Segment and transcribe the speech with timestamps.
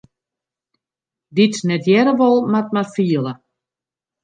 [1.35, 3.33] Dy't net hearre wol, moat mar fiele.